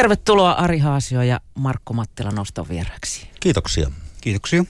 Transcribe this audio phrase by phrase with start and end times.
[0.00, 3.28] Tervetuloa Ari Haasio ja Markku Mattila noston vieraksi.
[3.40, 3.90] Kiitoksia.
[4.20, 4.64] Kiitoksia.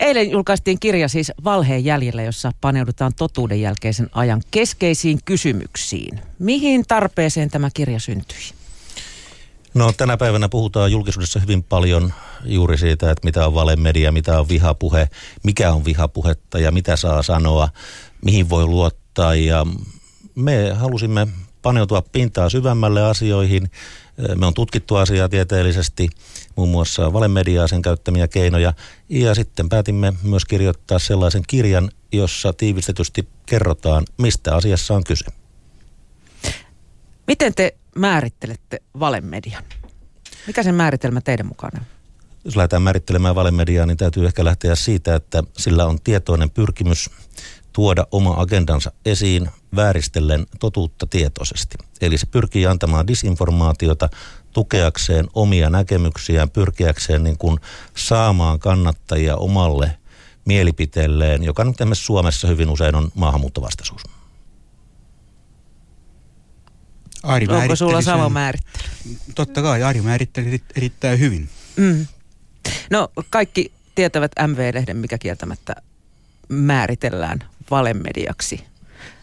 [0.00, 6.20] Eilen julkaistiin kirja siis Valheen jäljellä, jossa paneudutaan totuuden jälkeisen ajan keskeisiin kysymyksiin.
[6.38, 8.38] Mihin tarpeeseen tämä kirja syntyi?
[9.74, 12.12] No tänä päivänä puhutaan julkisuudessa hyvin paljon
[12.44, 15.08] juuri siitä, että mitä on valemedia, mitä on vihapuhe,
[15.42, 17.68] mikä on vihapuhetta ja mitä saa sanoa,
[18.24, 19.34] mihin voi luottaa.
[19.34, 19.66] Ja
[20.34, 21.28] me halusimme
[21.62, 23.70] paneutua pintaa syvemmälle asioihin.
[24.36, 26.08] Me on tutkittu asiaa tieteellisesti,
[26.56, 28.74] muun muassa valemediaa, sen käyttämiä keinoja.
[29.08, 35.24] Ja sitten päätimme myös kirjoittaa sellaisen kirjan, jossa tiivistetysti kerrotaan, mistä asiassa on kyse.
[37.26, 39.64] Miten te määrittelette valemedian?
[40.46, 41.86] Mikä sen määritelmä teidän mukana on?
[42.44, 47.10] Jos lähdetään määrittelemään valemediaa, niin täytyy ehkä lähteä siitä, että sillä on tietoinen pyrkimys
[47.72, 51.78] tuoda oma agendansa esiin vääristellen totuutta tietoisesti.
[52.00, 54.08] Eli se pyrkii antamaan disinformaatiota
[54.52, 57.58] tukeakseen omia näkemyksiään, pyrkiäkseen niin kuin
[57.96, 59.98] saamaan kannattajia omalle
[60.44, 64.02] mielipiteelleen, joka nyt Suomessa hyvin usein on maahanmuuttovastaisuus.
[67.22, 68.82] Ari Onko sulla sama määrittely?
[69.34, 71.48] Totta kai, Ari määritteli erittäin hyvin.
[71.76, 72.06] Mm.
[72.90, 75.74] No kaikki tietävät MV-lehden, mikä kieltämättä
[76.48, 77.38] määritellään
[77.70, 78.71] valemediaksi.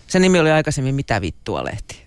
[0.10, 2.04] Se nimi oli aikaisemmin Mitä vittua lehti.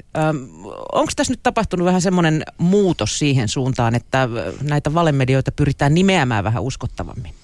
[0.92, 4.28] Onko tässä nyt tapahtunut vähän semmoinen muutos siihen suuntaan, että
[4.62, 7.34] näitä valemedioita pyritään nimeämään vähän uskottavammin?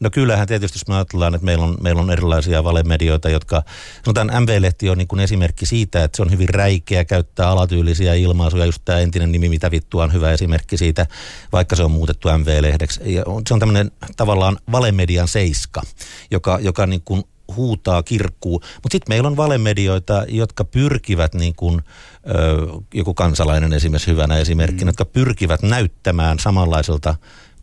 [0.00, 3.62] No kyllähän tietysti, jos me ajatellaan, että meillä on, meillä on erilaisia valemedioita, jotka,
[4.04, 8.64] sanotaan MV-lehti on niin kuin esimerkki siitä, että se on hyvin räikeä, käyttää alatyylisiä ilmaisuja,
[8.64, 11.06] just tämä entinen nimi, mitä vittua on hyvä esimerkki siitä,
[11.52, 13.14] vaikka se on muutettu MV-lehdeksi.
[13.14, 15.82] Ja se on tämmöinen tavallaan valemedian seiska,
[16.30, 17.24] joka, joka niin kuin
[17.56, 18.60] huutaa, kirkkuu.
[18.74, 21.80] Mutta sitten meillä on valemedioita, jotka pyrkivät, niin kuin,
[22.28, 22.32] ö,
[22.94, 24.88] joku kansalainen esimerkiksi hyvänä esimerkkinä, mm.
[24.88, 27.14] jotka pyrkivät näyttämään samanlaiselta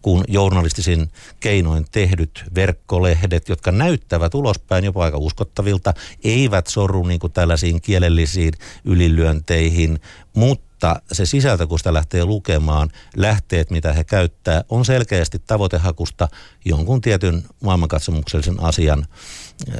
[0.01, 7.33] kuin journalistisin keinoin tehdyt verkkolehdet, jotka näyttävät ulospäin jopa aika uskottavilta, eivät sorru niin kuin
[7.33, 8.53] tällaisiin kielellisiin
[8.85, 9.99] ylilyönteihin,
[10.33, 10.66] mutta
[11.11, 16.27] se sisältö, kun sitä lähtee lukemaan, lähteet, mitä he käyttää, on selkeästi tavoitehakusta
[16.65, 19.05] jonkun tietyn maailmankatsomuksellisen asian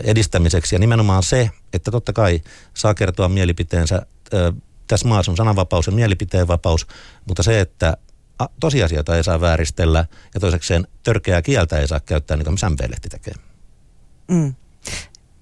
[0.04, 0.76] edistämiseksi.
[0.76, 2.42] Ja nimenomaan se, että totta kai
[2.74, 4.06] saa kertoa mielipiteensä,
[4.88, 6.88] tässä maassa on sananvapaus ja mielipiteenvapaus,
[7.26, 7.98] mutta se, että
[8.60, 13.34] tosiasioita ei saa vääristellä ja toisekseen törkeää kieltä ei saa käyttää, niin kuin MV-lehti tekee.
[14.28, 14.56] Mm.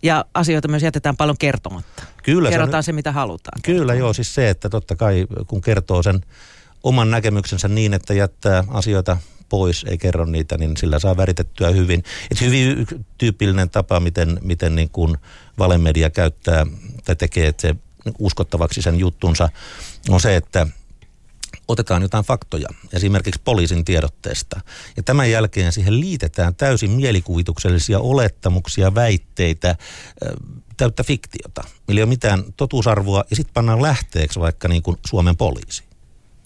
[0.06, 2.04] Ja asioita myös jätetään paljon kertomatta.
[2.24, 3.62] Kyllä, Kerrotaan se, se mitä halutaan.
[3.62, 3.96] Kyllä kertoa.
[3.96, 6.22] joo, siis se, että totta kai kun kertoo sen
[6.84, 9.18] oman näkemyksensä niin, että jättää asioita
[9.50, 12.04] pois, ei kerro niitä, niin sillä saa väritettyä hyvin.
[12.32, 15.18] Et hyvin tyypillinen tapa, miten, miten niin kuin
[15.60, 16.66] valemedia käyttää
[17.06, 17.76] tai tekee että se
[18.20, 19.50] uskottavaksi sen juttunsa,
[20.10, 20.68] on se, että
[21.68, 24.62] otetaan jotain faktoja, esimerkiksi poliisin tiedotteesta.
[24.98, 29.76] Ja tämän jälkeen siihen liitetään täysin mielikuvituksellisia olettamuksia, väitteitä,
[30.78, 31.64] täyttä fiktiota.
[31.88, 35.84] Millä ei ole mitään totuusarvoa ja sitten pannaan lähteeksi vaikka niin kuin Suomen poliisi.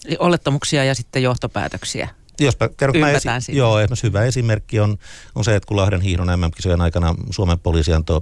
[0.04, 2.08] Eli olettamuksia ja sitten johtopäätöksiä.
[2.40, 2.96] Jos kerrot
[3.36, 4.98] esi- joo, esimerkiksi hyvä esimerkki on,
[5.34, 8.20] on se, että kun Lahden hiihdon MM-kisojen aikana Suomen poliisi antoi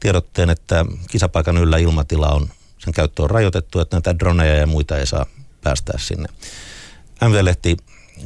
[0.00, 2.48] tiedotteen, että kisapaikan yllä ilmatila on,
[2.78, 5.26] sen käyttö on rajoitettu, että näitä droneja ja muita ei saa
[5.60, 6.28] päästää sinne.
[7.28, 7.76] MV-lehti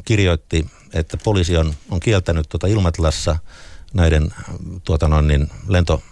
[0.04, 3.36] kirjoitti, että poliisi on, on kieltänyt tuota ilmatilassa
[3.94, 4.34] näiden
[4.84, 6.02] tuota noin, niin lento,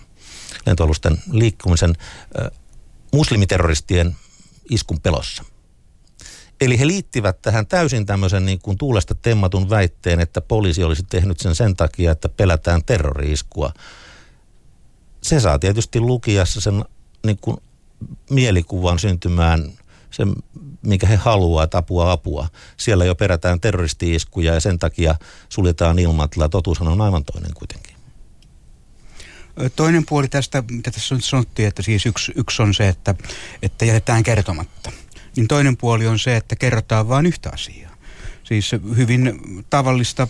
[0.67, 1.95] lentoalusten liikkumisen
[2.41, 2.51] äh,
[3.13, 4.17] muslimiterroristien
[4.71, 5.45] iskun pelossa.
[6.61, 11.41] Eli he liittivät tähän täysin tämmöisen niin kuin tuulesta temmatun väitteen, että poliisi olisi tehnyt
[11.41, 13.73] sen sen takia, että pelätään terroriiskua.
[15.23, 16.85] Se saa tietysti lukijassa sen
[17.27, 17.57] niin kuin
[18.31, 19.73] mielikuvan syntymään
[20.11, 20.23] se,
[20.83, 22.49] mikä he haluaa, että apua.
[22.77, 25.15] Siellä jo perätään terroristi-iskuja ja sen takia
[25.49, 26.49] suljetaan ilmatila.
[26.49, 27.97] Totuushan on aivan toinen kuitenkin.
[29.77, 33.15] Toinen puoli tästä, mitä tässä nyt sanottiin, että siis yksi, yksi on se, että,
[33.63, 34.93] että jätetään kertomatta.
[35.37, 37.97] Niin toinen puoli on se, että kerrotaan vain yhtä asiaa.
[38.45, 39.41] Siis hyvin
[39.71, 40.29] tavallista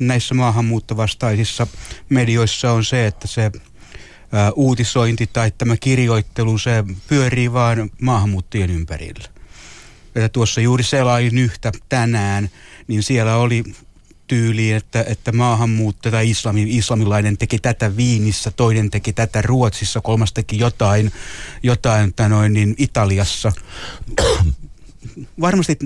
[0.00, 1.66] näissä maahanmuuttovastaisissa
[2.08, 3.50] medioissa on se, että se
[4.54, 9.24] uutisointi tai tämä kirjoittelu, se pyörii vain maahanmuuttajien ympärillä.
[10.14, 12.50] Että tuossa juuri selain yhtä tänään,
[12.88, 13.64] niin siellä oli
[14.26, 20.32] tyyli, että, että maahanmuuttaja tai islami, islamilainen teki tätä Viinissä, toinen teki tätä Ruotsissa, kolmas
[20.32, 21.12] teki jotain,
[21.62, 23.52] jotain noin, niin Italiassa.
[25.40, 25.78] Varmasti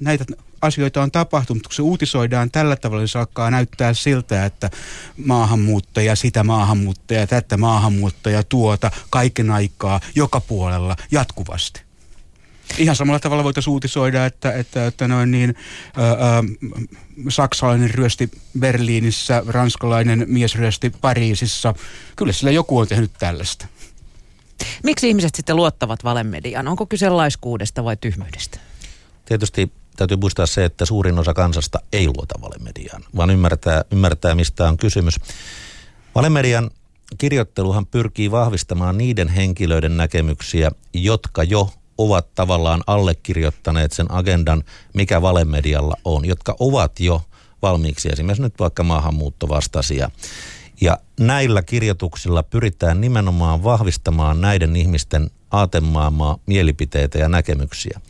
[0.00, 0.24] näitä
[0.62, 4.70] asioita on tapahtunut, mutta kun se uutisoidaan tällä tavalla, niin se alkaa näyttää siltä, että
[5.24, 11.82] maahanmuuttaja, sitä maahanmuuttaja, tätä maahanmuuttaja, tuota, kaiken aikaa, joka puolella, jatkuvasti.
[12.78, 15.54] Ihan samalla tavalla voitaisiin uutisoida, että, että, että noin niin,
[15.96, 16.42] ää, ää,
[17.28, 21.74] saksalainen ryösti Berliinissä, ranskalainen mies ryösti Pariisissa.
[22.16, 23.66] Kyllä sillä joku on tehnyt tällaista.
[24.82, 26.68] Miksi ihmiset sitten luottavat valemediaan?
[26.68, 28.58] Onko kyse laiskuudesta vai tyhmyydestä?
[29.24, 34.68] Tietysti täytyy muistaa se, että suurin osa kansasta ei luota valemediaan, vaan ymmärtää, ymmärtää mistä
[34.68, 35.16] on kysymys.
[36.14, 36.70] Valemedian
[37.18, 44.62] kirjoitteluhan pyrkii vahvistamaan niiden henkilöiden näkemyksiä, jotka jo ovat tavallaan allekirjoittaneet sen agendan,
[44.94, 47.22] mikä valemedialla on, jotka ovat jo
[47.62, 50.10] valmiiksi esimerkiksi nyt vaikka maahanmuuttovastaisia.
[50.80, 58.00] Ja näillä kirjoituksilla pyritään nimenomaan vahvistamaan näiden ihmisten aatemaailmaa, mielipiteitä ja näkemyksiä.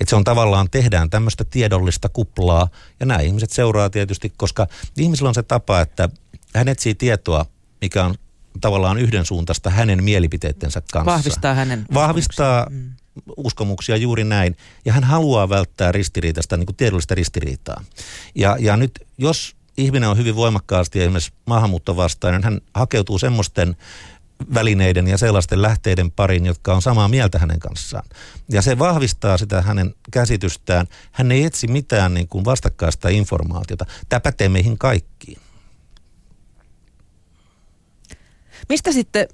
[0.00, 2.68] Et se on tavallaan, tehdään tämmöistä tiedollista kuplaa
[3.00, 4.66] ja nämä ihmiset seuraa tietysti, koska
[4.96, 6.08] ihmisillä on se tapa, että
[6.54, 7.46] hän etsii tietoa,
[7.80, 8.14] mikä on
[8.60, 11.12] tavallaan yhdensuuntaista hänen mielipiteittensä kanssa.
[11.12, 13.34] Vahvistaa hänen Vahvistaa uskomuksia, mm.
[13.36, 14.56] uskomuksia juuri näin.
[14.84, 17.84] Ja hän haluaa välttää ristiriitasta, niin kuin tiedollista ristiriitaa.
[18.34, 23.76] Ja, ja nyt jos ihminen on hyvin voimakkaasti esimerkiksi maahanmuuttovastainen, hän hakeutuu semmoisten
[24.54, 28.04] välineiden ja sellaisten lähteiden parin, jotka on samaa mieltä hänen kanssaan.
[28.48, 30.86] Ja se vahvistaa sitä hänen käsitystään.
[31.12, 33.86] Hän ei etsi mitään niin kuin vastakkaista informaatiota.
[34.08, 35.38] Tämä pätee meihin kaikkiin.
[38.68, 39.28] Mistä sitten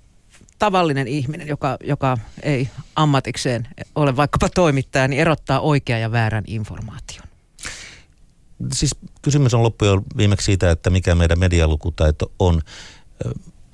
[0.58, 7.23] tavallinen ihminen, joka, joka ei ammatikseen ole vaikkapa toimittaja, niin erottaa oikean ja väärän informaation?
[8.72, 12.62] Siis kysymys on loppujen viimeksi siitä, että mikä meidän medialukutaito on.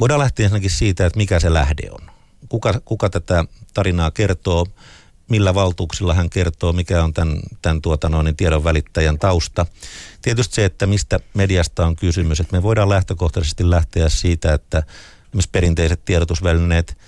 [0.00, 2.10] Voidaan lähteä ensinnäkin siitä, että mikä se lähde on.
[2.48, 3.44] Kuka, kuka tätä
[3.74, 4.66] tarinaa kertoo,
[5.28, 9.66] millä valtuuksilla hän kertoo, mikä on tämän, tämän tuota noin, tiedon välittäjän tausta.
[10.22, 12.40] Tietysti se, että mistä mediasta on kysymys.
[12.40, 14.82] Että me voidaan lähtökohtaisesti lähteä siitä, että
[15.52, 16.98] perinteiset tiedotusvälineet,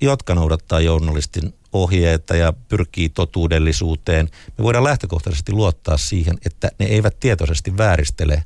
[0.00, 4.28] jotka noudattaa journalistin ohjeita ja pyrkii totuudellisuuteen.
[4.58, 8.44] Me voidaan lähtökohtaisesti luottaa siihen, että ne eivät tietoisesti vääristele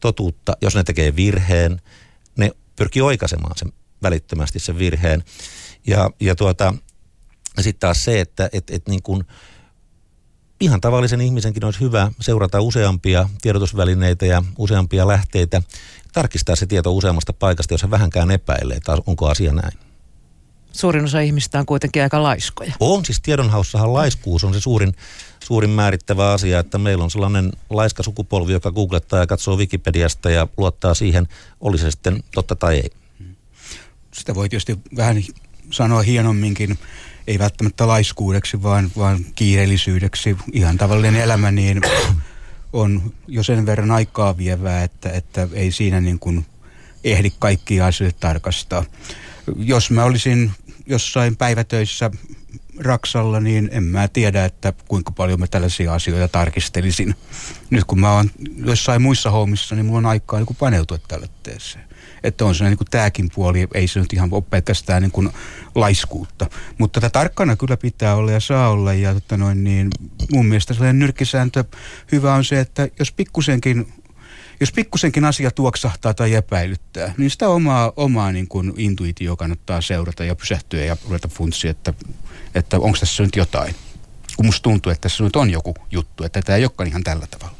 [0.00, 0.56] totuutta.
[0.62, 1.80] Jos ne tekee virheen,
[2.36, 3.72] ne pyrkii oikaisemaan sen
[4.02, 5.24] välittömästi sen virheen.
[5.86, 6.74] Ja, ja tuota,
[7.56, 9.24] sitten taas se, että et, et niin kuin
[10.60, 15.62] ihan tavallisen ihmisenkin olisi hyvä seurata useampia tiedotusvälineitä ja useampia lähteitä,
[16.12, 19.89] tarkistaa se tieto useammasta paikasta, jos hän vähänkään epäilee, että onko asia näin.
[20.72, 22.72] Suurin osa ihmistä on kuitenkin aika laiskoja.
[22.80, 24.94] On, siis tiedonhaussahan laiskuus on se suurin,
[25.44, 30.48] suurin määrittävä asia, että meillä on sellainen laiska sukupolvi, joka googlettaa ja katsoo Wikipediasta ja
[30.56, 31.28] luottaa siihen,
[31.60, 32.90] oli se sitten totta tai ei.
[34.12, 35.22] Sitä voi tietysti vähän
[35.70, 36.78] sanoa hienomminkin,
[37.26, 40.36] ei välttämättä laiskuudeksi, vaan, vaan kiireellisyydeksi.
[40.52, 41.80] Ihan tavallinen elämä niin
[42.72, 46.46] on jo sen verran aikaa vievää, että, että ei siinä niin kuin
[47.04, 48.84] ehdi kaikkia asioita tarkastaa.
[49.56, 50.50] Jos mä olisin
[50.90, 52.10] jossain päivätöissä
[52.78, 57.14] Raksalla, niin en mä tiedä, että kuinka paljon mä tällaisia asioita tarkistelisin.
[57.70, 61.84] Nyt kun mä oon jossain muissa hommissa, niin mulla on aikaa niin paneutua tällaiseen.
[62.24, 65.30] Että on se niin tämäkin puoli, ei se nyt ihan ole pelkästään niin
[65.74, 66.46] laiskuutta.
[66.78, 68.94] Mutta tätä tarkkana kyllä pitää olla ja saa olla.
[68.94, 69.88] Ja tota noin, niin
[70.32, 71.64] mun mielestä sellainen nyrkkisääntö
[72.12, 73.92] hyvä on se, että jos pikkusenkin
[74.60, 80.24] jos pikkusenkin asia tuoksahtaa tai epäilyttää, niin sitä omaa, omaa niin kuin intuitio kannattaa seurata
[80.24, 81.94] ja pysähtyä ja ruveta funtsia, että,
[82.54, 83.74] että onko tässä nyt jotain.
[84.36, 87.26] Kun musta tuntuu, että tässä nyt on joku juttu, että tämä ei olekaan ihan tällä
[87.26, 87.56] tavalla.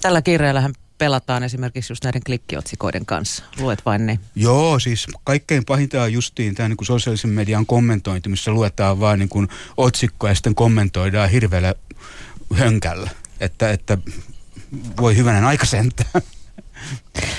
[0.00, 3.44] Tällä kirjallahan pelataan esimerkiksi just näiden klikkiotsikoiden kanssa?
[3.60, 4.18] Luet vain ne?
[4.34, 9.28] Joo, siis kaikkein pahinta on justiin tämä niin sosiaalisen median kommentointi, missä luetaan vain niin
[9.28, 11.74] kuin otsikkoa ja sitten kommentoidaan hirveällä
[12.54, 13.10] hönkällä.
[13.40, 13.98] Että, että
[15.00, 16.22] voi hyvänen aika sentään.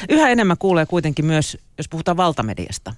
[0.10, 2.94] Yhä enemmän kuulee kuitenkin myös, jos puhutaan valtamediasta,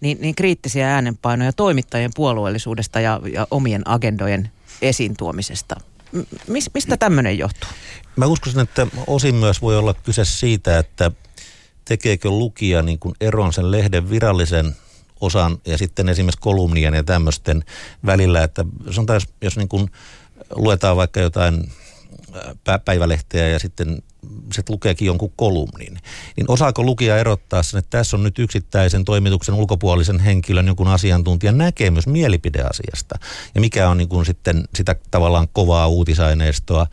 [0.00, 4.50] niin, niin kriittisiä äänenpainoja toimittajien puolueellisuudesta ja, ja omien agendojen
[4.82, 5.76] esiin tuomisesta.
[6.48, 7.70] Mis, mistä tämmöinen johtuu?
[8.16, 11.10] Mä uskoisin, että osin myös voi olla kyse siitä, että
[11.84, 14.76] tekeekö lukija niin kuin eron sen lehden virallisen
[15.20, 17.64] osan ja sitten esimerkiksi kolumnien ja tämmöisten
[18.06, 19.90] välillä, että sanotaan, jos, jos niin kuin
[20.54, 21.72] luetaan vaikka jotain
[22.84, 24.02] päivälehteä ja sitten
[24.52, 25.98] se lukeekin jonkun kolumnin,
[26.36, 31.58] niin osaako lukija erottaa sen, että tässä on nyt yksittäisen toimituksen ulkopuolisen henkilön jonkun asiantuntijan
[31.58, 33.18] näkemys mielipideasiasta?
[33.54, 36.86] Ja mikä on niin kuin sitten sitä tavallaan kovaa uutisaineistoa.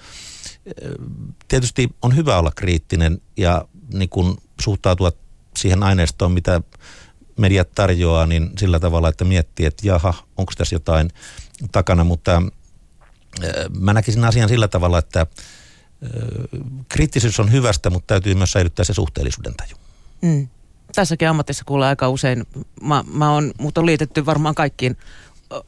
[1.48, 5.12] Tietysti on hyvä olla kriittinen ja niin kuin suhtautua
[5.58, 6.62] siihen aineistoon, mitä
[7.40, 11.10] mediat tarjoaa, niin sillä tavalla, että miettii, että jaha, onko tässä jotain
[11.72, 12.42] takana, mutta
[13.80, 15.28] mä näkisin asian sillä tavalla, että
[16.90, 19.76] kriittisyys on hyvästä, mutta täytyy myös säilyttää se suhteellisuuden taju.
[20.22, 20.48] Mm.
[20.96, 22.44] Tässäkin ammatissa kuulee aika usein,
[22.82, 24.98] mä, mä on, mut on liitetty varmaan kaikkiin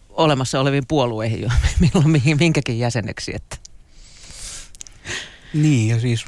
[0.09, 3.31] olemassa oleviin puolueihin jo, milloin mihin, minkäkin jäseneksi.
[3.35, 3.57] Että.
[5.53, 6.25] Niin, ja siis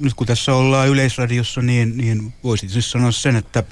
[0.00, 3.64] nyt kun tässä ollaan Yleisradiossa, niin, niin voisin siis sanoa sen, että,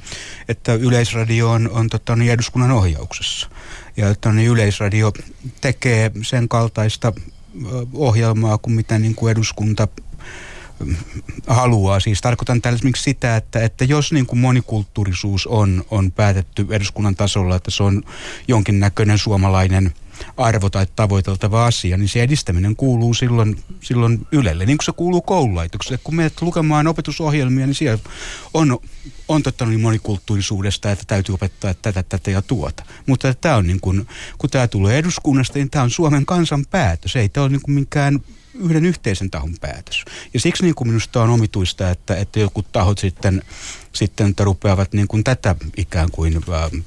[0.49, 3.49] että Yleisradio on, on tota, niin eduskunnan ohjauksessa.
[3.97, 5.13] Ja että niin Yleisradio
[5.61, 7.13] tekee sen kaltaista
[7.95, 9.89] ohjelmaa kuin mitä niin kuin eduskunta
[11.47, 12.01] haluaa.
[12.01, 17.17] Siis tarkoitan tällä esimerkiksi sitä, että, että jos niin kuin monikulttuurisuus on, on päätetty eduskunnan
[17.17, 18.03] tasolla, että se on
[18.49, 19.95] jonkinnäköinen suomalainen
[20.37, 25.23] arvo tai tavoiteltava asia, niin se edistäminen kuuluu silloin, silloin Ylelle, niin kuin se kuuluu
[25.23, 26.01] koululaitokselle.
[26.05, 28.03] Kun menet lukemaan opetusohjelmia, niin siellä
[28.55, 28.79] on,
[29.29, 32.85] on totta niin monikulttuurisuudesta, että täytyy opettaa tätä, tätä ja tuota.
[33.07, 34.07] Mutta tämä on niin kuin,
[34.39, 37.17] kun tämä tulee eduskunnasta, niin tämä on Suomen kansan päätös.
[37.17, 38.21] Ei tämä ole niin kuin minkään
[38.55, 40.05] yhden yhteisen tahon päätös.
[40.35, 43.43] Ja siksi niin kuin minusta on omituista, että, että joku tahot sitten,
[43.93, 46.83] sitten rupeavat niin kuin tätä ikään kuin äh,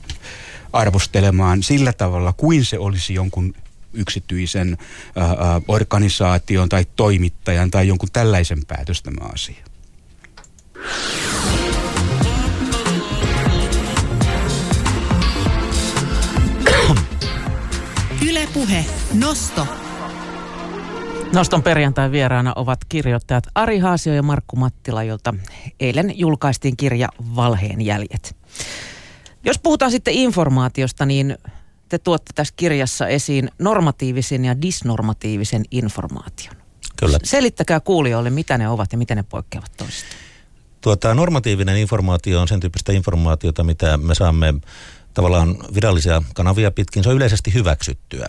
[0.76, 3.54] arvostelemaan sillä tavalla, kuin se olisi jonkun
[3.94, 4.78] yksityisen
[5.18, 9.66] äh, äh, organisaation tai toimittajan tai jonkun tällaisen päätös tämä asia.
[18.30, 19.68] Ylepuhe Nosto
[21.34, 25.34] Noston perjantai vieraana ovat kirjoittajat Ari Haasio ja Markku Mattila, jolta
[25.80, 28.36] eilen julkaistiin kirja Valheen jäljet.
[29.46, 31.38] Jos puhutaan sitten informaatiosta, niin
[31.90, 36.56] te tuotte tässä kirjassa esiin normatiivisen ja disnormatiivisen informaation.
[36.96, 37.20] Kyllä.
[37.24, 40.22] Selittäkää kuulijoille, mitä ne ovat ja miten ne poikkeavat toisistaan.
[40.82, 44.54] Tuota, normatiivinen informaatio on sen tyyppistä informaatiota, mitä me saamme
[45.14, 47.04] tavallaan virallisia kanavia pitkin.
[47.04, 48.28] Se on yleisesti hyväksyttyä.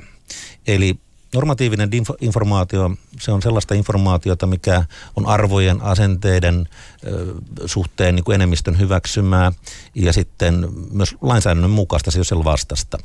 [0.67, 0.99] Eli
[1.37, 1.91] Normatiivinen
[2.21, 2.91] informaatio,
[3.21, 4.85] se on sellaista informaatiota, mikä
[5.17, 6.69] on arvojen, asenteiden
[7.07, 7.35] ö,
[7.67, 9.53] suhteen niin kuin enemmistön hyväksymää
[9.95, 12.99] ja sitten myös lainsäädännön mukaista, se on vastasta.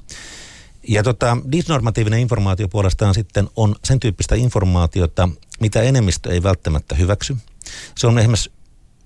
[0.87, 7.37] Ja tota, disnormatiivinen informaatio puolestaan sitten on sen tyyppistä informaatiota, mitä enemmistö ei välttämättä hyväksy.
[7.97, 8.51] Se on esimerkiksi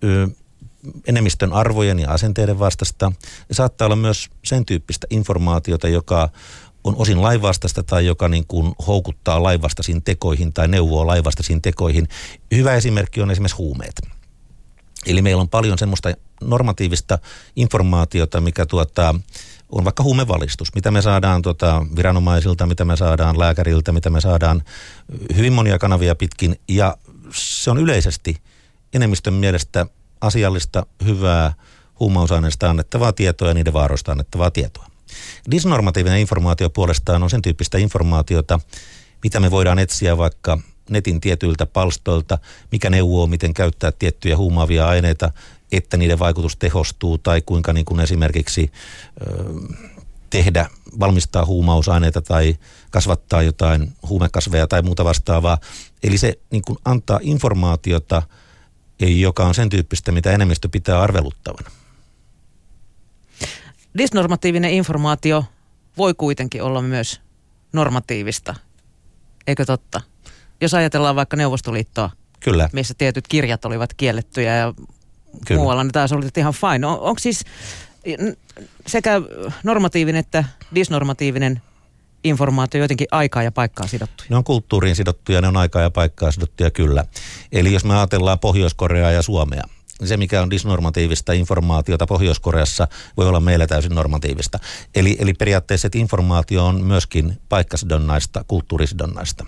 [0.03, 0.27] ö,
[1.07, 3.11] enemmistön arvojen ja asenteiden vastasta.
[3.49, 6.29] Ja saattaa olla myös sen tyyppistä informaatiota, joka
[6.85, 12.07] on osin laivastasta tai joka niin kuin houkuttaa laivastaisiin tekoihin tai neuvoo laivastaisiin tekoihin.
[12.55, 14.01] Hyvä esimerkki on esimerkiksi huumeet.
[15.05, 17.19] Eli meillä on paljon semmoista normatiivista
[17.55, 19.15] informaatiota, mikä tuota,
[19.69, 24.63] on vaikka huumevalistus, mitä me saadaan tuota, viranomaisilta, mitä me saadaan lääkäriltä, mitä me saadaan
[25.35, 26.55] hyvin monia kanavia pitkin.
[26.67, 26.97] Ja
[27.33, 28.37] se on yleisesti
[28.93, 29.85] enemmistön mielestä
[30.21, 31.53] asiallista, hyvää
[31.99, 34.94] huumausaineista annettavaa tietoa ja niiden vaaroista annettavaa tietoa.
[35.51, 38.59] Disnormatiivinen informaatio puolestaan on sen tyyppistä informaatiota,
[39.23, 40.57] mitä me voidaan etsiä vaikka
[40.89, 42.37] netin tietyiltä palstoilta,
[42.71, 45.31] mikä neuvoo, miten käyttää tiettyjä huumaavia aineita,
[45.71, 48.71] että niiden vaikutus tehostuu tai kuinka niin kuin esimerkiksi
[49.21, 49.43] ö,
[50.29, 50.69] tehdä,
[50.99, 52.55] valmistaa huumausaineita tai
[52.91, 55.57] kasvattaa jotain huumekasveja tai muuta vastaavaa.
[56.03, 58.21] Eli se niin kuin antaa informaatiota,
[58.99, 61.84] joka on sen tyyppistä, mitä enemmistö pitää arveluttavana
[63.97, 65.45] disnormatiivinen informaatio
[65.97, 67.21] voi kuitenkin olla myös
[67.73, 68.55] normatiivista,
[69.47, 70.01] eikö totta?
[70.61, 72.09] Jos ajatellaan vaikka Neuvostoliittoa,
[72.39, 72.69] Kyllä.
[72.73, 74.73] missä tietyt kirjat olivat kiellettyjä ja
[75.47, 75.61] Kyllä.
[75.61, 76.87] muualla, niin taas oli ihan fine.
[76.87, 77.45] On, onko siis
[78.87, 79.21] sekä
[79.63, 80.43] normatiivinen että
[80.75, 81.61] disnormatiivinen
[82.23, 84.27] informaatio jotenkin aikaa ja paikkaa sidottuja?
[84.29, 87.05] Ne on kulttuuriin sidottuja, ne on aikaa ja paikkaa sidottuja kyllä.
[87.51, 89.63] Eli jos me ajatellaan Pohjois-Koreaa ja Suomea,
[90.03, 92.87] se, mikä on disnormatiivista informaatiota Pohjois-Koreassa,
[93.17, 94.59] voi olla meillä täysin normatiivista.
[94.95, 99.45] Eli, eli periaatteessa että informaatio on myöskin paikkasidonnaista, kulttuurisidonnaista.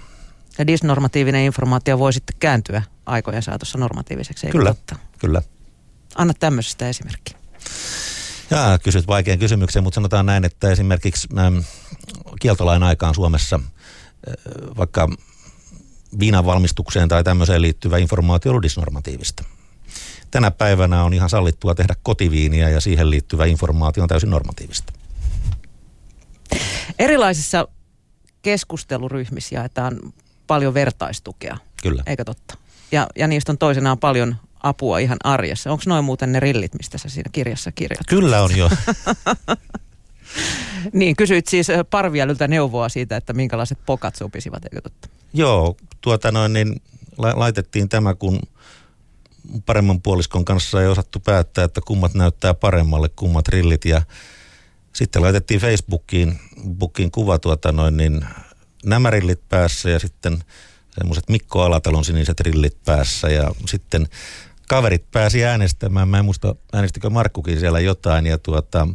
[0.58, 4.96] Ja disnormatiivinen informaatio voi sitten kääntyä aikojen saatossa normatiiviseksi, Kyllä, totta?
[5.20, 5.42] kyllä.
[6.16, 7.36] Anna tämmöisestä esimerkki.
[8.50, 11.58] Jaa, kysyt vaikean kysymyksen, mutta sanotaan näin, että esimerkiksi ähm,
[12.40, 14.34] kieltolain aikaan Suomessa äh,
[14.78, 15.10] vaikka
[16.20, 19.44] viinan valmistukseen tai tämmöiseen liittyvä informaatio on disnormatiivista
[20.32, 24.94] tänä päivänä on ihan sallittua tehdä kotiviiniä ja siihen liittyvä informaatio on täysin normatiivista.
[27.00, 27.68] Erilaisissa
[28.42, 30.00] keskusteluryhmissä jaetaan
[30.48, 31.58] paljon vertaistukea.
[31.84, 32.04] Kyllä.
[32.06, 32.58] Eikö totta?
[32.92, 35.72] Ja, ja niistä on toisenaan paljon apua ihan arjessa.
[35.72, 38.08] Onko noin muuten ne rillit, mistä sä siinä kirjassa kirjoitat?
[38.08, 38.70] Kyllä on jo.
[40.94, 45.10] niin, kysyit siis Parviälyltä neuvoa siitä, että minkälaiset pokat sopisivat, eikö totta?
[45.34, 46.82] Joo, tuota noin, niin
[47.18, 48.40] laitettiin tämä, kun
[49.66, 53.86] paremman puoliskon kanssa ei osattu päättää, että kummat näyttää paremmalle, kummat rillit.
[53.86, 54.02] Ja
[54.94, 56.40] sitten laitettiin Facebookiin
[56.70, 58.26] bookiin kuva tuota noin, niin
[58.86, 60.44] nämä rillit päässä ja sitten
[61.00, 63.30] semmoiset Mikko Alatalon siniset rillit päässä.
[63.30, 64.08] Ja sitten
[64.68, 66.08] kaverit pääsi äänestämään.
[66.08, 68.26] Mä en muista, äänestikö Markkukin siellä jotain.
[68.26, 68.88] Ja tuota,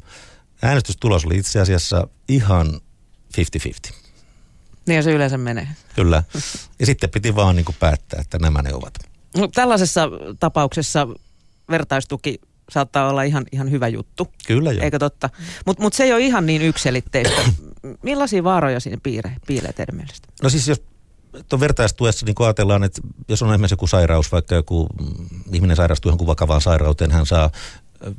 [0.62, 2.80] äänestystulos oli itse asiassa ihan
[3.90, 3.92] 50-50.
[4.87, 5.68] Niin ja se yleensä menee.
[5.94, 6.25] Kyllä.
[6.78, 9.12] Ja sitten piti vaan niin kuin päättää, että nämä ne ovat.
[9.37, 10.09] No, tällaisessa
[10.41, 11.09] tapauksessa
[11.71, 14.33] vertaistuki saattaa olla ihan, ihan hyvä juttu.
[14.47, 14.85] Kyllä joo.
[14.85, 15.31] Eikö totta?
[15.67, 17.43] Mutta mut se ei ole ihan niin ykselitteistä.
[18.03, 20.29] Millaisia vaaroja siinä piire, piilee teidän mielestä?
[20.43, 20.83] No siis jos
[21.49, 26.09] tuon vertaistuessa niin ajatellaan, että jos on esimerkiksi joku sairaus, vaikka joku mm, ihminen sairastuu
[26.09, 27.51] johonkin vakavaan sairauteen, hän saa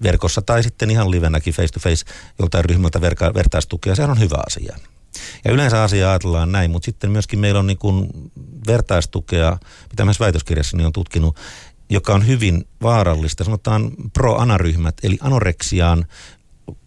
[0.03, 2.05] verkossa tai sitten ihan livenäkin face to face
[2.39, 4.77] joltain ryhmältä verka- vertaistukea, sehän on hyvä asia.
[5.45, 8.09] Ja yleensä asia ajatellaan näin, mutta sitten myöskin meillä on niin kuin
[8.67, 9.57] vertaistukea,
[9.89, 11.37] mitä myös väitöskirjassani on tutkinut,
[11.89, 13.43] joka on hyvin vaarallista.
[13.43, 16.05] Sanotaan pro-anaryhmät, eli anoreksiaan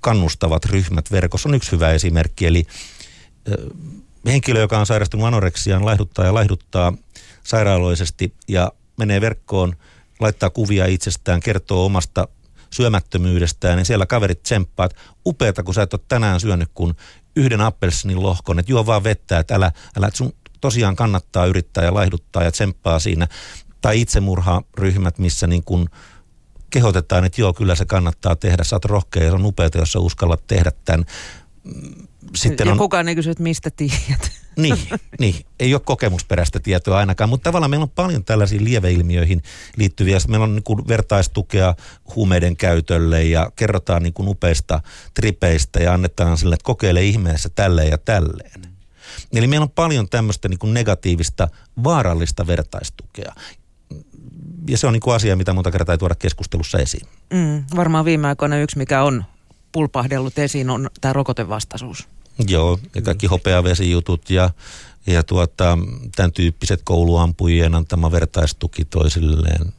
[0.00, 2.47] kannustavat ryhmät verkossa on yksi hyvä esimerkki.
[2.47, 2.66] Eli
[4.26, 6.92] henkilö, joka on sairastunut anoreksiaan, laihduttaa ja laihduttaa
[7.42, 9.76] sairaaloisesti ja menee verkkoon,
[10.21, 12.28] laittaa kuvia itsestään, kertoo omasta
[12.71, 14.97] syömättömyydestään, niin siellä kaverit tsemppaat.
[15.26, 16.95] Upeata, kun sä et ole tänään syönyt kuin
[17.36, 21.94] yhden appelsinin lohkon, että juo vaan vettä, että älä, älä sun tosiaan kannattaa yrittää ja
[21.94, 23.28] laihduttaa ja tsemppaa siinä.
[23.80, 25.88] Tai itsemurharyhmät, missä niin kuin
[26.70, 29.92] kehotetaan, että joo, kyllä se kannattaa tehdä, sä oot rohkea ja se on upeata, jos
[29.92, 31.04] sä uskallat tehdä tämän
[32.35, 32.78] sitten ja on...
[32.78, 34.30] kukaan ei kysy, että mistä tiedät.
[34.56, 34.78] Niin,
[35.18, 39.42] niin, ei ole kokemusperäistä tietoa ainakaan, mutta tavallaan meillä on paljon tällaisiin lieveilmiöihin
[39.76, 40.18] liittyviä.
[40.28, 41.75] Meillä on niin kuin vertaistukea
[42.14, 44.80] huumeiden käytölle ja kerrotaan niin kuin upeista
[45.14, 48.62] tripeistä ja annetaan sille, että kokeile ihmeessä tälleen ja tälleen.
[49.33, 51.49] Eli meillä on paljon tämmöistä niin kuin negatiivista,
[51.85, 53.33] vaarallista vertaistukea.
[54.68, 57.06] Ja se on niin kuin asia, mitä monta kertaa ei tuoda keskustelussa esiin.
[57.33, 59.25] Mm, varmaan viime aikoina yksi, mikä on
[59.73, 62.09] pulpahdellut esiin, on tämä rokotevastaisuus.
[62.48, 64.50] Joo, ja kaikki hopeavesijutut ja,
[65.06, 65.78] ja tuota,
[66.16, 69.72] tämän tyyppiset kouluampujien antama vertaistuki toisilleen.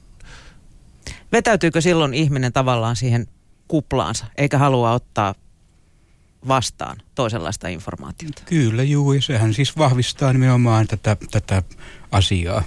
[1.32, 3.28] Vetäytyykö silloin ihminen tavallaan siihen
[3.68, 5.36] kuplaansa, eikä halua ottaa
[6.48, 8.42] vastaan toisenlaista informaatiota?
[8.46, 11.64] Kyllä, juu, ja sehän siis vahvistaa nimenomaan tätä, tätä
[12.12, 12.64] asiaa.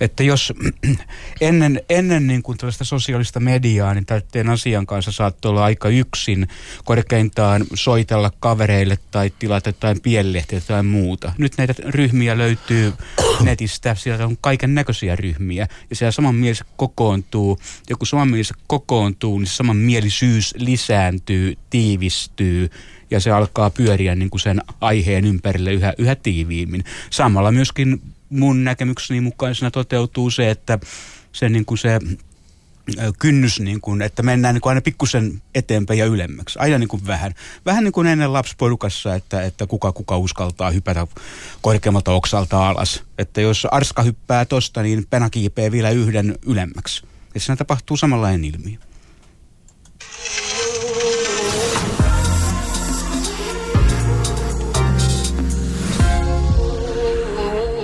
[0.00, 0.52] Että jos
[1.40, 6.48] ennen, ennen niin kuin tällaista sosiaalista mediaa, niin täytteen asian kanssa saattoi olla aika yksin
[6.84, 11.32] korkeintaan soitella kavereille tai tilata jotain pienlehtiä tai muuta.
[11.38, 12.92] Nyt näitä ryhmiä löytyy
[13.44, 17.58] netistä, siellä on kaiken näköisiä ryhmiä ja siellä samanmieliset kokoontuu.
[17.90, 22.70] Joku samanmieliset kokoontuu, niin samanmielisyys lisääntyy, tiivistyy
[23.14, 26.84] ja se alkaa pyöriä niin kuin sen aiheen ympärille yhä, yhä tiiviimmin.
[27.10, 30.78] Samalla myöskin mun näkemykseni mukaan siinä toteutuu se, että
[31.32, 31.98] se, niin kuin se
[33.18, 36.58] kynnys, niin kuin, että mennään niin kuin aina pikkusen eteenpäin ja ylemmäksi.
[36.58, 37.34] Aina niin kuin vähän.
[37.66, 41.06] Vähän niin kuin ennen lapsiporukassa, että, että kuka kuka uskaltaa hypätä
[41.60, 43.02] korkeammalta oksalta alas.
[43.18, 47.06] Että jos Arska hyppää tosta, niin Pena kiipee vielä yhden ylemmäksi.
[47.34, 48.78] Ja siinä tapahtuu samanlainen ilmiö.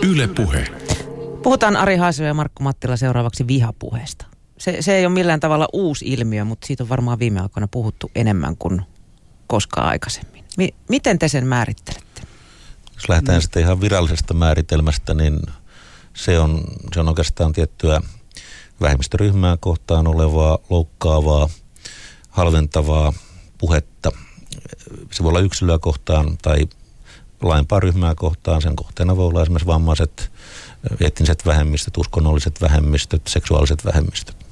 [0.03, 0.67] Yle Puhe.
[1.43, 4.27] Puhutaan Ari Haasio ja Markku Mattila seuraavaksi vihapuheesta.
[4.59, 8.11] Se, se ei ole millään tavalla uusi ilmiö, mutta siitä on varmaan viime aikoina puhuttu
[8.15, 8.83] enemmän kuin
[9.47, 10.45] koskaan aikaisemmin.
[10.57, 12.23] Mi- miten te sen määrittelette?
[12.95, 13.43] Jos lähdetään mm.
[13.43, 15.41] sitten ihan virallisesta määritelmästä, niin
[16.15, 18.01] se on, se on oikeastaan tiettyä
[18.81, 21.49] vähemmistöryhmää kohtaan olevaa, loukkaavaa,
[22.29, 23.13] halventavaa
[23.59, 24.13] puhetta.
[25.13, 26.69] Se voi olla yksilöä kohtaan tai
[27.43, 28.63] laajempaa ryhmää kohtaan.
[28.63, 30.31] Sen kohteena voi olla esimerkiksi vammaiset,
[31.01, 34.47] etniset vähemmistöt, uskonnolliset vähemmistöt, seksuaaliset vähemmistöt.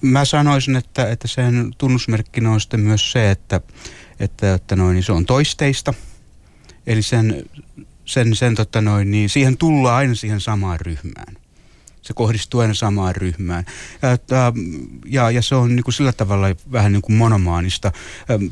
[0.00, 3.60] Mä sanoisin, että, että sen tunnusmerkkinä on sitten myös se, että,
[4.20, 5.94] että, että noin, niin se on toisteista.
[6.86, 7.44] Eli sen,
[8.04, 11.43] sen, sen tota noin, niin siihen tullaan aina siihen samaan ryhmään
[12.04, 13.64] se kohdistuu aina samaan ryhmään.
[14.02, 14.52] Ja,
[15.06, 17.92] ja, ja se on niin kuin sillä tavalla vähän niin kuin monomaanista.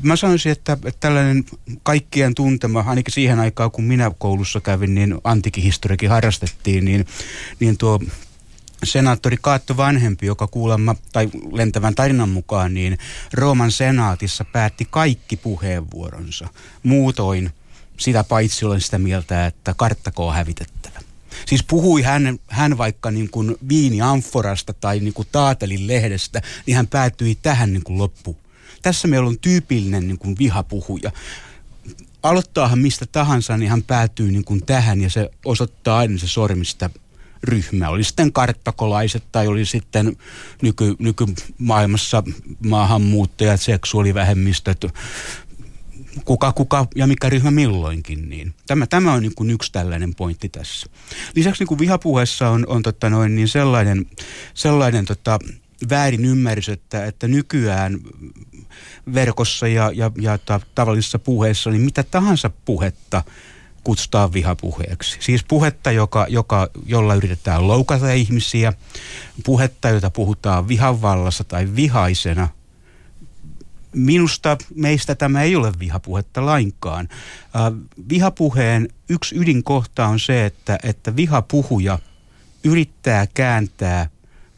[0.01, 1.45] Mä sanoisin, että, että tällainen
[1.83, 7.05] kaikkien tuntema, ainakin siihen aikaan kun minä koulussa kävin, niin antikin historiakin harrastettiin, niin,
[7.59, 7.99] niin tuo
[8.83, 12.97] senaattori Kaatto Vanhempi, joka kuulemma, tai lentävän tarinan mukaan, niin
[13.33, 16.47] Rooman senaatissa päätti kaikki puheenvuoronsa.
[16.83, 17.51] Muutoin
[17.97, 20.82] sitä paitsi olen sitä mieltä, että karttako on hävitettävä.
[21.45, 26.75] Siis puhui hän, hän vaikka niin kuin Viini Amforasta tai niin kuin Taatelin lehdestä, niin
[26.75, 28.37] hän päätyi tähän niin kuin loppuun.
[28.81, 31.11] Tässä meillä on tyypillinen niin kuin vihapuhuja.
[32.23, 36.89] Aloittaahan mistä tahansa, niin hän päätyy niin kuin tähän ja se osoittaa aina se sormista
[37.43, 37.89] ryhmä.
[37.89, 40.17] Oli sitten karttakolaiset tai oli sitten
[40.61, 42.23] nyky, nykymaailmassa
[42.65, 44.85] maahanmuuttajat, seksuaalivähemmistöt,
[46.25, 48.29] kuka, kuka ja mikä ryhmä milloinkin.
[48.29, 48.53] Niin.
[48.67, 50.87] Tämä, tämä on niin kuin yksi tällainen pointti tässä.
[51.35, 54.05] Lisäksi niin kuin vihapuheessa on, on totta noin, niin sellainen,
[54.53, 55.39] sellainen tota,
[55.89, 57.99] väärin ymmärrys, että, että nykyään
[59.13, 63.23] verkossa ja, ja, ja ta, tavallisessa puheessa, niin mitä tahansa puhetta
[63.83, 65.17] kutsutaan vihapuheeksi.
[65.19, 68.73] Siis puhetta, joka, joka, jolla yritetään loukata ihmisiä,
[69.43, 72.47] puhetta, jota puhutaan vihavallassa tai vihaisena.
[73.93, 77.09] Minusta meistä tämä ei ole vihapuhetta lainkaan.
[78.09, 81.99] Vihapuheen yksi ydinkohta on se, että, että vihapuhuja
[82.63, 84.09] yrittää kääntää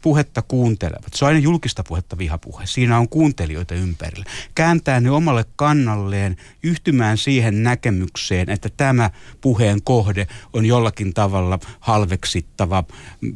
[0.02, 1.14] puhetta kuuntelevat.
[1.14, 2.66] Se on aina julkista puhetta vihapuhe.
[2.66, 4.24] Siinä on kuuntelijoita ympärillä.
[4.54, 12.84] Kääntää ne omalle kannalleen yhtymään siihen näkemykseen, että tämä puheen kohde on jollakin tavalla halveksittava,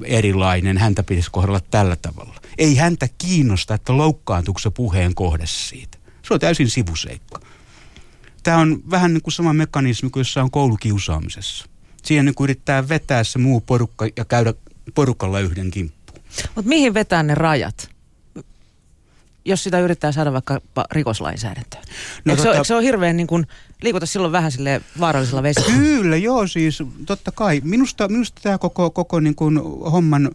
[0.05, 0.79] erilainen.
[0.79, 2.40] Häntä pitäisi kohdella tällä tavalla.
[2.59, 5.99] Ei häntä kiinnosta, että loukkaantuuko se puheen kohde siitä.
[6.23, 7.41] Se on täysin sivuseikka.
[8.43, 11.67] Tämä on vähän niin kuin sama mekanismi kuin jossain koulukiusaamisessa.
[12.05, 14.55] Siihen niin kuin yrittää vetää se muu porukka ja käydä
[14.95, 16.25] porukalla yhden kimppuun.
[16.55, 17.91] Mutta mihin vetää ne rajat?
[19.45, 20.61] Jos sitä yrittää saada vaikka
[20.91, 21.85] rikoslainsäädäntöön.
[22.25, 22.53] No eikö, tota...
[22.53, 23.47] se, eikö se ole hirveän niin kuin,
[23.83, 25.75] liikuta silloin vähän sille vaarallisella vesillä?
[25.75, 27.61] Kyllä, joo, siis totta kai.
[27.65, 29.59] Minusta, minusta tämä koko, koko niin kuin
[29.93, 30.31] homman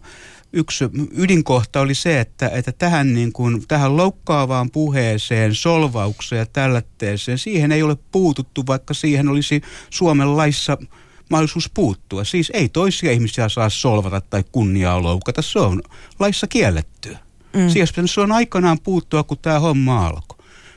[0.56, 0.84] yksi
[1.16, 7.72] ydinkohta oli se, että, että tähän, niin kuin, tähän loukkaavaan puheeseen, solvaukseen ja tällätteeseen, siihen
[7.72, 10.78] ei ole puututtu, vaikka siihen olisi Suomen laissa
[11.30, 12.24] mahdollisuus puuttua.
[12.24, 15.82] Siis ei toisia ihmisiä saa solvata tai kunniaa loukata, se on
[16.18, 17.18] laissa kiellettyä.
[17.56, 17.68] Mm.
[17.68, 20.35] Siihen se on aikanaan puuttua, kun tämä homma alkoi.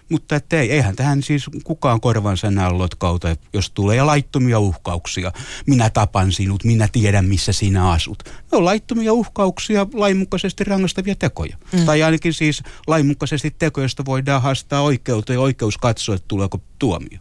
[0.10, 5.32] Mutta että ei, eihän tähän siis kukaan korvansa näe lotkauta, jos tulee laittomia uhkauksia.
[5.66, 8.24] Minä tapan sinut, minä tiedän missä sinä asut.
[8.26, 11.58] Ne on laittomia uhkauksia, lainmukaisesti rangaistavia tekoja.
[11.72, 11.86] Mm.
[11.86, 17.20] Tai ainakin siis lainmukaisesti tekoja, joista voidaan haastaa oikeuteen ja oikeus katsoa, että tuleeko tuomio.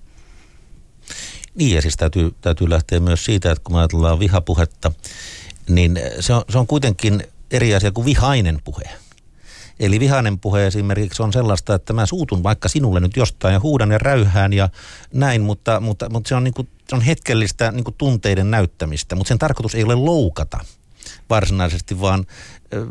[1.55, 4.92] Niin ja siis täytyy, täytyy lähteä myös siitä, että kun me ajatellaan vihapuhetta,
[5.68, 8.85] niin se on, se on kuitenkin eri asia kuin vihainen puhe.
[9.81, 13.91] Eli vihainen puhe esimerkiksi on sellaista, että mä suutun vaikka sinulle nyt jostain ja huudan
[13.91, 14.69] ja räyhään ja
[15.14, 19.17] näin, mutta, mutta, mutta se on, niin kuin, se on hetkellistä niin kuin tunteiden näyttämistä,
[19.17, 20.59] mutta sen tarkoitus ei ole loukata
[21.31, 22.27] varsinaisesti, vaan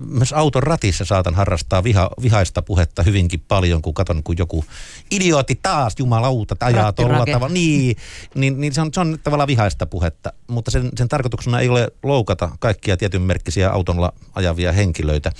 [0.08, 4.66] myös auton ratissa saatan harrastaa viha, vihaista puhetta hyvinkin paljon, kun katon, kun joku
[5.12, 7.54] idiootti taas, jumalauta, ajaa tuolla tavalla.
[7.54, 7.98] Niin,
[8.36, 11.88] niin, niin se, on, se on tavallaan vihaista puhetta, mutta sen, sen tarkoituksena ei ole
[12.04, 15.32] loukata kaikkia tietyn merkkisiä autolla ajavia henkilöitä.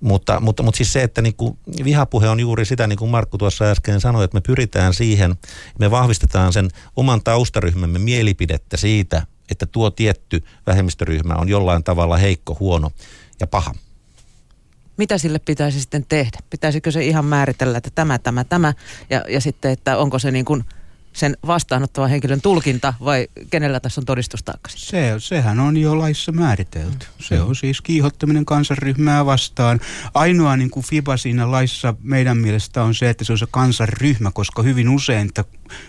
[0.00, 3.38] Mutta, mutta, mutta siis se, että niin kuin vihapuhe on juuri sitä, niin kuin Markku
[3.38, 5.36] tuossa äsken sanoi, että me pyritään siihen,
[5.78, 12.56] me vahvistetaan sen oman taustaryhmämme mielipidettä siitä, että tuo tietty vähemmistöryhmä on jollain tavalla heikko,
[12.60, 12.90] huono
[13.40, 13.74] ja paha.
[14.96, 16.38] Mitä sille pitäisi sitten tehdä?
[16.50, 18.74] Pitäisikö se ihan määritellä, että tämä, tämä, tämä
[19.10, 20.64] ja, ja sitten, että onko se niin kuin
[21.18, 24.70] sen vastaanottavan henkilön tulkinta vai kenellä tässä on todistustaakka?
[24.76, 27.06] Se, sehän on jo laissa määritelty.
[27.20, 29.80] Se on siis kiihottaminen kansanryhmää vastaan.
[30.14, 34.30] Ainoa niin kuin FIBA siinä laissa meidän mielestä on se, että se on se kansanryhmä,
[34.34, 35.44] koska hyvin usein että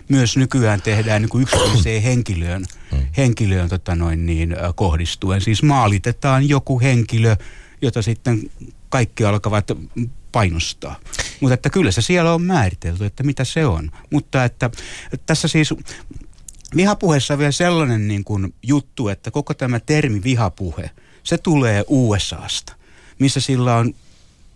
[0.10, 2.65] myös nykyään tehdään niin kuin yksityiseen henkilöön,
[3.18, 5.42] henkilöön tota noin niin, kohdistuen.
[5.42, 7.36] Siis maalitetaan joku henkilö,
[7.82, 8.52] jota sitten
[8.89, 9.72] kaikki alkavat
[10.32, 11.00] painostaa.
[11.39, 13.92] Mutta että kyllä se siellä on määritelty, että mitä se on.
[14.12, 14.70] Mutta että,
[15.26, 15.74] tässä siis
[16.76, 20.92] vihapuheessa on vielä sellainen niin kuin juttu, että koko tämä termi vihapuhe,
[21.24, 22.76] se tulee USAsta,
[23.20, 23.94] missä sillä on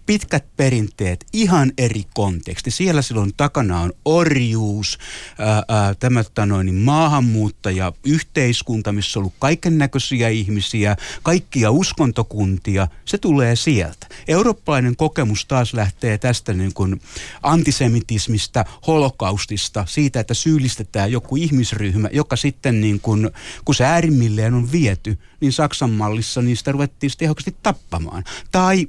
[0.06, 2.72] pitkät perinteet, ihan eri konteksti.
[2.72, 4.98] Siellä silloin takana on orjuus,
[5.39, 11.72] ää, ää, tämä tota noin, niin maahanmuuttaja, yhteiskunta, missä on ollut kaiken näköisiä ihmisiä, kaikkia
[11.72, 14.08] uskontokuntia, se tulee sieltä.
[14.28, 17.02] Eurooppalainen kokemus taas lähtee tästä niin kuin
[17.44, 23.30] antisemitismistä, holokaustista, siitä, että syyllistetään joku ihmisryhmä, joka sitten niin kuin,
[23.66, 28.24] kun se äärimmilleen on viety, niin Saksan mallissa niistä ruvettiin tehokkaasti tappamaan.
[28.52, 28.88] Tai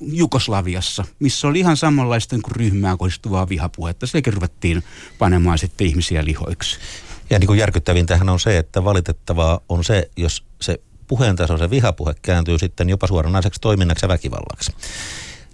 [0.00, 4.06] Jugoslaviassa, missä oli ihan samanlaista kuin ryhmään kohdistuvaa vihapuhetta.
[4.06, 4.82] Sekin ruvettiin
[5.18, 6.78] panemaan sitten ihmisiä lihoiksi.
[7.30, 11.70] Ja niin kuin järkyttävintähän on se, että valitettavaa on se, jos se puheen taso, se
[11.70, 14.72] vihapuhe kääntyy sitten jopa suoranaiseksi toiminnaksi ja väkivallaksi.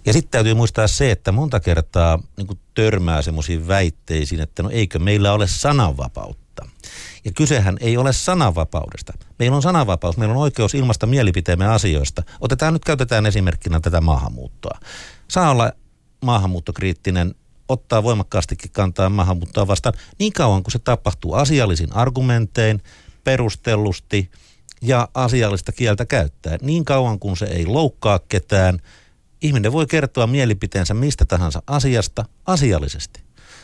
[0.05, 4.99] Ja sitten täytyy muistaa se, että monta kertaa niin törmää semmoisiin väitteisiin, että no eikö
[4.99, 6.42] meillä ole sananvapautta.
[7.25, 9.13] Ja kysehän ei ole sananvapaudesta.
[9.39, 12.23] Meillä on sananvapaus, meillä on oikeus ilmaista mielipiteemme asioista.
[12.39, 14.79] Otetaan nyt, käytetään esimerkkinä tätä maahanmuuttoa.
[15.27, 15.71] Saa olla
[16.25, 17.35] maahanmuuttokriittinen,
[17.67, 22.81] ottaa voimakkaastikin kantaa maahanmuuttoa vastaan niin kauan kuin se tapahtuu asiallisin argumentein,
[23.23, 24.31] perustellusti
[24.81, 26.59] ja asiallista kieltä käyttäen.
[26.61, 28.79] Niin kauan kuin se ei loukkaa ketään,
[29.41, 33.23] ihminen voi kertoa mielipiteensä mistä tahansa asiasta asiallisesti.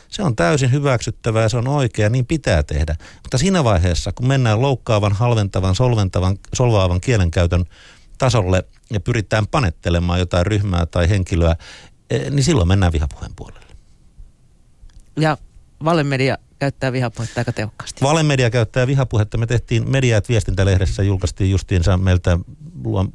[0.09, 2.95] Se on täysin hyväksyttävää, se on oikea, niin pitää tehdä.
[3.23, 7.65] Mutta siinä vaiheessa, kun mennään loukkaavan, halventavan, solventavan, solvaavan kielenkäytön
[8.17, 11.55] tasolle ja pyritään panettelemaan jotain ryhmää tai henkilöä,
[12.09, 13.75] eh, niin silloin mennään vihapuheen puolelle.
[15.17, 15.37] Ja
[15.83, 18.01] valemedia käyttää vihapuhetta aika tehokkaasti.
[18.01, 19.37] Valemedia käyttää vihapuhetta.
[19.37, 22.39] Me tehtiin Mediaat viestintälehdessä, julkaistiin justiinsa meiltä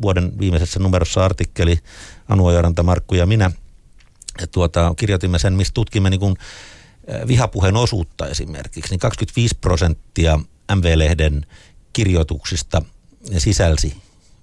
[0.03, 1.79] vuoden viimeisessä numerossa artikkeli
[2.29, 3.51] Anu Ojaranta, Markku ja minä.
[4.41, 6.37] Ja tuota, kirjoitimme sen, missä tutkimme niin kuin
[7.29, 8.91] vihapuheen osuutta esimerkiksi.
[8.91, 10.41] Niin 25 prosenttia
[10.75, 11.47] MV-lehden
[11.93, 12.83] kirjoituksista
[13.39, 13.97] sisälsi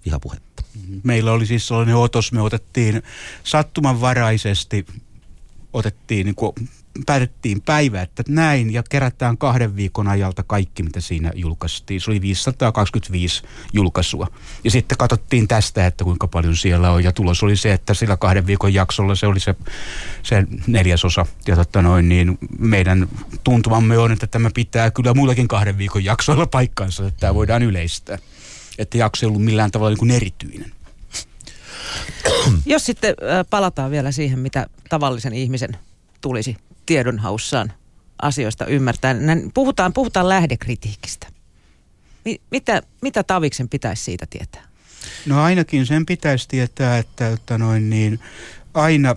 [0.06, 0.64] vihapuhetta.
[1.04, 3.04] Meillä oli siis sellainen otos, me otettiin
[3.44, 4.86] sattumanvaraisesti,
[5.74, 6.36] otettiin niin
[7.06, 12.02] päätettiin päivä, että näin, ja kerätään kahden viikon ajalta kaikki, mitä siinä julkaistiin.
[12.02, 14.28] Se oli 525 julkaisua.
[14.64, 18.18] Ja sitten katsottiin tästä, että kuinka paljon siellä on, ja tulos oli se, että sillä
[18.18, 19.56] kahden viikon jaksolla se oli se,
[20.24, 21.26] se neljäsosa.
[21.48, 23.08] Ja totta noin, niin meidän
[23.44, 28.18] tuntumamme on, että tämä pitää kyllä muillakin kahden viikon jaksoilla paikkansa, että tämä voidaan yleistää.
[28.78, 30.72] Että jakso ei ollut millään tavalla niin kuin erityinen.
[32.66, 33.16] Jos sitten
[33.50, 35.78] palataan vielä siihen, mitä tavallisen ihmisen
[36.22, 36.58] tulisi
[36.92, 37.74] tiedonhaussaan
[38.22, 39.16] asioista ymmärtää.
[39.54, 41.28] Puhutaan, puhutaan lähdekritiikistä.
[42.52, 44.62] Mitä, mitä Taviksen pitäisi siitä tietää?
[45.26, 48.20] No ainakin sen pitäisi tietää, että, että noin niin,
[48.74, 49.16] aina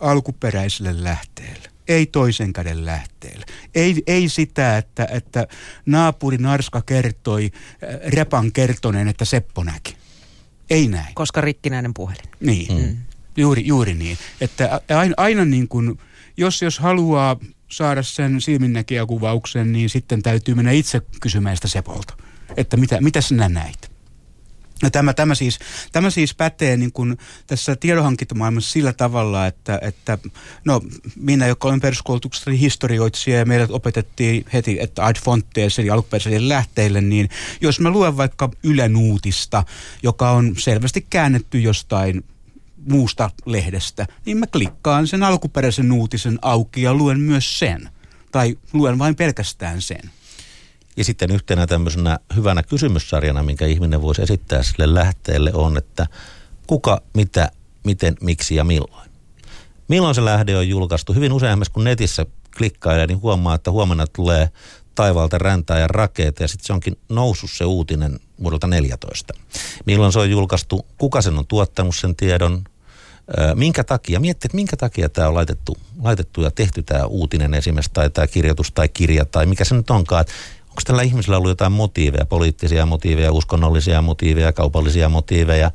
[0.00, 3.46] alkuperäiselle lähteelle ei toisen käden lähteelle.
[3.74, 5.46] Ei, ei sitä, että, että
[5.86, 9.96] naapuri Narska kertoi äh, Repan kertoneen, että Seppo näki.
[10.70, 11.14] Ei näin.
[11.14, 12.30] Koska rikkinäinen puhelin.
[12.40, 12.96] Niin, mm.
[13.36, 14.18] juuri, juuri niin.
[14.40, 15.98] Että aina, aina niin kuin
[16.36, 17.36] jos, jos haluaa
[17.70, 22.16] saada sen silminnäkijäkuvauksen, niin sitten täytyy mennä itse kysymään sitä Sepolta,
[22.56, 23.96] että mitä, mitä sinä näit.
[24.82, 25.58] Ja tämä, tämä, siis,
[25.92, 30.18] tämä siis pätee niin kuin tässä tiedonhankintamaailmassa sillä tavalla, että, että
[30.64, 30.80] no,
[31.16, 37.00] minä, joka olen peruskoulutuksessa historioitsija ja meidät opetettiin heti, että ad fontes eli alkuperäiselle lähteille,
[37.00, 37.28] niin
[37.60, 39.64] jos mä luen vaikka Ylen uutista,
[40.02, 42.24] joka on selvästi käännetty jostain
[42.92, 47.88] muusta lehdestä, niin mä klikkaan sen alkuperäisen uutisen auki ja luen myös sen.
[48.32, 50.10] Tai luen vain pelkästään sen.
[50.96, 56.06] Ja sitten yhtenä tämmöisenä hyvänä kysymyssarjana, minkä ihminen voisi esittää sille lähteelle on, että
[56.66, 57.50] kuka, mitä,
[57.84, 59.10] miten, miksi ja milloin.
[59.88, 61.12] Milloin se lähde on julkaistu?
[61.12, 64.50] Hyvin usein kun netissä klikkailee, niin huomaa, että huomenna tulee
[64.94, 69.34] taivaalta räntää ja rakeita ja sitten se onkin noussut se uutinen vuodelta 14.
[69.86, 72.64] Milloin se on julkaistu, kuka sen on tuottanut sen tiedon,
[73.54, 77.90] Minkä takia, miettii, että minkä takia tämä on laitettu, laitettu ja tehty tämä uutinen esimerkiksi,
[77.94, 80.24] tai tämä kirjoitus tai kirja, tai mikä se nyt onkaan,
[80.62, 85.70] onko tällä ihmisellä ollut jotain motiiveja, poliittisia motiiveja, uskonnollisia motiiveja, kaupallisia motiiveja.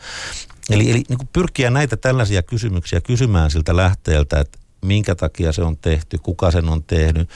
[0.70, 5.78] Eli, eli niin pyrkiä näitä tällaisia kysymyksiä kysymään siltä lähteeltä, että minkä takia se on
[5.78, 7.30] tehty, kuka sen on tehnyt,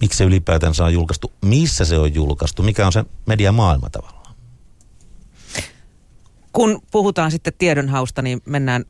[0.00, 4.34] miksi se ylipäätänsä on julkaistu, missä se on julkaistu, mikä on se mediamaailma tavallaan.
[6.52, 8.84] Kun puhutaan sitten tiedonhausta, niin mennään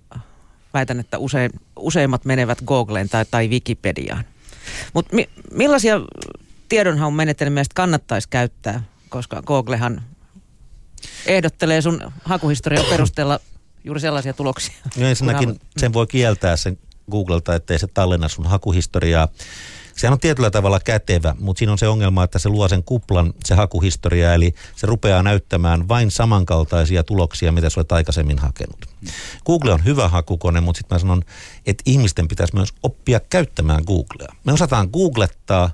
[0.74, 4.24] väitän, että usein, useimmat menevät Googleen tai, tai Wikipediaan.
[4.92, 6.00] Mutta mi, millaisia
[6.68, 10.02] tiedonhaun menetelmiä kannattaisi käyttää, koska Googlehan
[11.26, 13.40] ehdottelee sun hakuhistorian perusteella
[13.84, 14.74] juuri sellaisia tuloksia.
[14.96, 16.78] No ensinnäkin sen voi kieltää sen
[17.10, 19.28] Googlelta, ettei se tallenna sun hakuhistoriaa.
[19.98, 23.32] Sehän on tietyllä tavalla kätevä, mutta siinä on se ongelma, että se luo sen kuplan,
[23.44, 28.86] se hakuhistoria, eli se rupeaa näyttämään vain samankaltaisia tuloksia, mitä sä olet aikaisemmin hakenut.
[29.46, 31.22] Google on hyvä hakukone, mutta sitten mä sanon,
[31.66, 34.28] että ihmisten pitäisi myös oppia käyttämään Googlea.
[34.44, 35.70] Me osataan googlettaa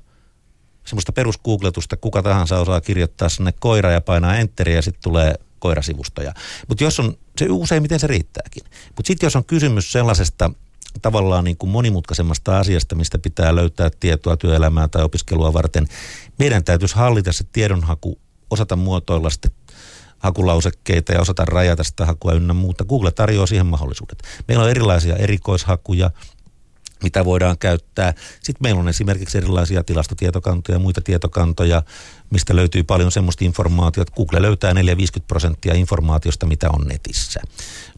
[0.85, 6.35] semmoista perusgoogletusta, kuka tahansa osaa kirjoittaa sinne koira ja painaa enteriä ja sitten tulee koirasivustoja.
[6.69, 8.65] Mutta jos on, se useimmiten se riittääkin.
[8.97, 10.51] Mutta sitten jos on kysymys sellaisesta
[11.03, 15.87] tavallaan niin kuin monimutkaisemmasta asiasta, mistä pitää löytää tietoa työelämää tai opiskelua varten.
[16.39, 18.19] Meidän täytyisi hallita se tiedonhaku,
[18.51, 19.53] osata muotoilla sitten
[20.19, 22.85] hakulausekkeita ja osata rajata sitä hakua ynnä muuta.
[22.85, 24.23] Google tarjoaa siihen mahdollisuudet.
[24.49, 26.11] Meillä on erilaisia erikoishakuja,
[27.05, 28.14] mitä voidaan käyttää.
[28.35, 31.83] Sitten meillä on esimerkiksi erilaisia tilastotietokantoja ja muita tietokantoja,
[32.31, 34.77] mistä löytyy paljon semmoista informaatiota, Google löytää 4-50
[35.27, 37.40] prosenttia informaatiosta, mitä on netissä,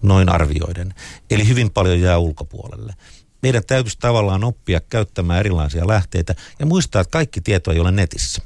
[0.03, 0.95] noin arvioiden.
[1.31, 2.95] Eli hyvin paljon jää ulkopuolelle.
[3.43, 8.43] Meidän täytyisi tavallaan oppia käyttämään erilaisia lähteitä ja muistaa, että kaikki tieto ei ole netissä.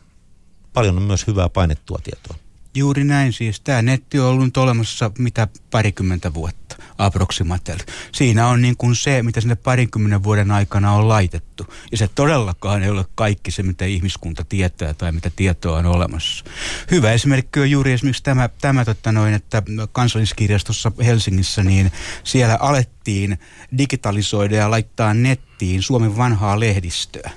[0.73, 2.40] Paljon on myös hyvää painettua tietoa.
[2.75, 3.61] Juuri näin siis.
[3.61, 7.79] Tämä netti on ollut olemassa mitä parikymmentä vuotta approximately.
[8.13, 11.67] Siinä on niin kuin se, mitä sinne parinkymmenen vuoden aikana on laitettu.
[11.91, 16.45] Ja se todellakaan ei ole kaikki se, mitä ihmiskunta tietää tai mitä tietoa on olemassa.
[16.91, 21.93] Hyvä esimerkki on juuri esimerkiksi tämä, tämä totta noin, että kansalliskirjastossa Helsingissä, niin
[22.25, 23.39] siellä alettiin
[23.79, 27.31] digitalisoida ja laittaa nettiin Suomen vanhaa lehdistöä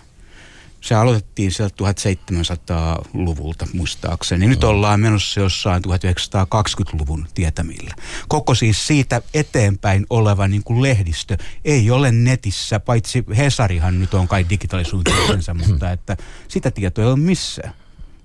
[0.83, 4.47] Se aloitettiin sieltä 1700-luvulta muistaakseni.
[4.47, 7.95] Nyt ollaan menossa jossain 1920-luvun tietämillä.
[8.27, 14.27] Koko siis siitä eteenpäin oleva niin kuin lehdistö ei ole netissä, paitsi Hesarihan nyt on
[14.27, 16.17] kai digitalisointinsa, mutta että
[16.47, 17.73] sitä tietoa ei ole missään.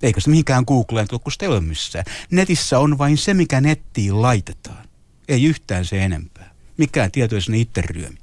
[0.01, 2.05] Eikä se mihinkään Googleen tule, kun sitä ei ole missään.
[2.31, 4.87] Netissä on vain se, mikä nettiin laitetaan.
[5.27, 6.49] Ei yhtään se enempää.
[6.77, 8.17] Mikään tieto ei sinne itse ryömi.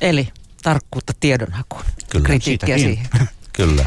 [0.00, 0.28] Eli
[0.62, 1.84] tarkkuutta tiedonhakuun.
[2.10, 2.24] Kyllä.
[2.26, 3.06] Kritiikkiä Siitäkin.
[3.10, 3.28] siihen.
[3.56, 3.86] Kyllä.